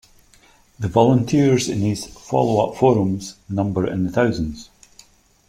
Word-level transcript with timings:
The 0.79 0.87
volunteers 0.87 1.69
in 1.69 1.81
these 1.81 2.07
"Follow-up 2.07 2.75
Forums" 2.75 3.35
number 3.47 3.85
in 3.85 4.03
the 4.05 4.11
thousands. 4.11 4.71